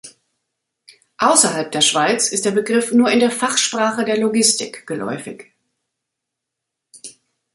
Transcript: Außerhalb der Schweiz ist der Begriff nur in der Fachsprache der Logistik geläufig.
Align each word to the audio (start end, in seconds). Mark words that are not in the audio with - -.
Außerhalb 1.19 1.71
der 1.71 1.81
Schweiz 1.81 2.29
ist 2.31 2.45
der 2.45 2.49
Begriff 2.53 2.91
nur 2.91 3.11
in 3.11 3.19
der 3.19 3.29
Fachsprache 3.29 4.03
der 4.03 4.17
Logistik 4.17 4.87
geläufig. 4.87 5.53